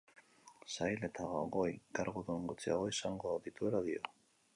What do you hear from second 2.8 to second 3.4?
izango